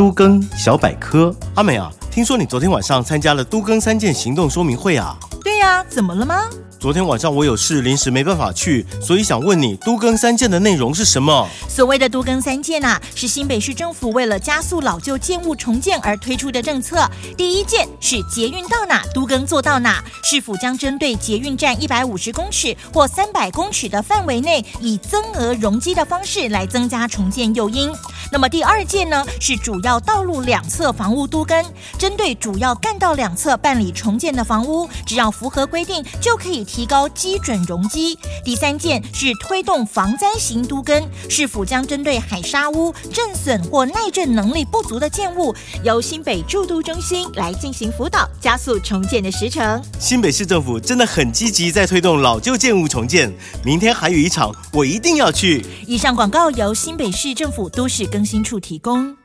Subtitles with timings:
[0.00, 1.30] 都更小百科。
[1.56, 5.14] 阿美啊，听说你昨天晚上参加了都更三件行动说明会啊？
[5.60, 6.48] 对呀，怎么了吗？
[6.78, 11.46] 昨天晚上我有事，临时没办法去，所以想问你，都更三件的内容是什么？
[11.68, 17.06] 所谓的都更三件呐，是新北市政府为了加速老旧建物重建而推出的政策。
[17.36, 27.92] 第一件是捷运到哪都更做到哪，市府将针对捷运站一百五十公尺或三百公尺的范围内，以增额容积的方式来增加重建诱因。
[28.32, 31.62] 那么第二件呢，是主要道路两侧房屋都更，
[31.98, 38.16] 针对主要干道两侧办理重建的房屋，只要符合规定，就可以提高基准容积。
[38.44, 49.82] 第三件是推动防灾型都更，市府将针对海沙屋、震损或耐震能力不足的建物，由新北驻都中心来进行辅导，加速重建的时程。
[49.98, 53.32] 新北市政府真的很积极，在推动老旧建物重建。
[53.64, 55.64] 明天还有一场，我一定要去。
[55.86, 59.19] 以上广告由新北市政府都市更新处提供。